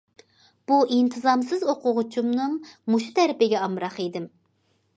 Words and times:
بۇ‹‹ 0.69 0.77
ئىنتىزامسىز›› 0.95 1.65
ئوقۇغۇچىمنىڭ 1.73 2.57
مۇشۇ 2.95 3.13
تەرىپىگە 3.21 3.63
ئامراق 3.67 4.01
ئىدىم. 4.07 4.27